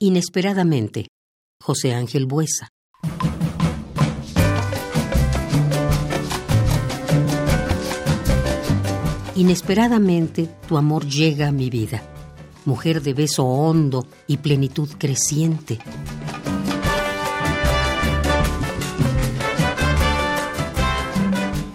[0.00, 1.06] Inesperadamente,
[1.62, 2.68] José Ángel Buesa.
[9.36, 12.02] Inesperadamente tu amor llega a mi vida,
[12.64, 15.78] mujer de beso hondo y plenitud creciente.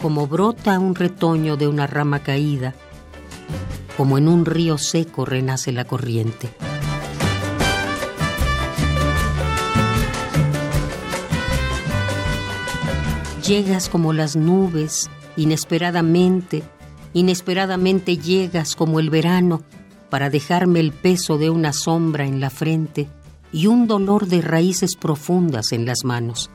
[0.02, 2.76] Como brota un retoño de una rama caída,
[3.96, 6.50] como en un río seco renace la corriente.
[13.50, 16.62] Llegas como las nubes, inesperadamente,
[17.14, 19.64] inesperadamente llegas como el verano
[20.12, 23.08] para dejarme el peso de una sombra en la frente
[23.52, 26.52] y un dolor de raíces profundas en las manos.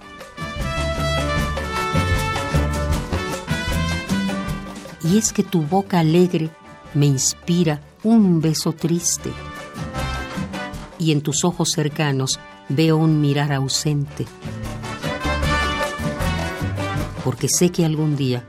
[5.03, 6.49] Y es que tu boca alegre
[6.95, 9.33] me inspira un beso triste.
[11.01, 14.27] Y en tus ojos cercanos veo un mirar ausente.
[17.25, 18.47] Porque sé que algún día,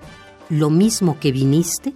[0.50, 1.94] lo mismo que viniste,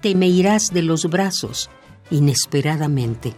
[0.00, 1.70] te me irás de los brazos
[2.10, 3.34] inesperadamente.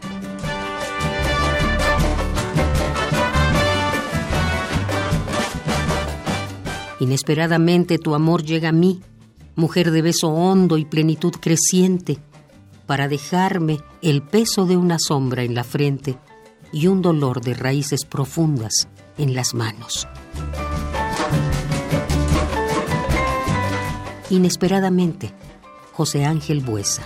[7.01, 9.03] Inesperadamente tu amor llega a mí
[9.57, 12.19] mujer de beso hondo y plenitud creciente,
[12.87, 16.17] para dejarme el peso de una sombra en la frente
[16.73, 20.07] y un dolor de raíces profundas en las manos.
[24.31, 25.31] Inesperadamente,
[25.93, 27.03] José Ángel Buesa.